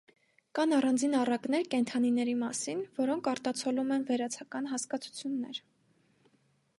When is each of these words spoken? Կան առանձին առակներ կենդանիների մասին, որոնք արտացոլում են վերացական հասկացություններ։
Կան 0.59 0.71
առանձին 0.77 1.11
առակներ 1.17 1.67
կենդանիների 1.73 2.33
մասին, 2.39 2.81
որոնք 3.01 3.29
արտացոլում 3.33 3.93
են 3.99 4.07
վերացական 4.09 4.71
հասկացություններ։ 4.73 5.61